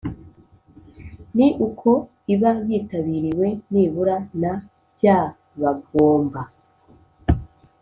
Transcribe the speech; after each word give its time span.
Ni 1.35 1.47
uko 1.67 1.89
iba 2.33 2.51
yitabiriwe 2.67 3.47
nibura 3.71 4.15
na 4.41 4.53
by 4.93 5.05
abagomba 5.19 6.41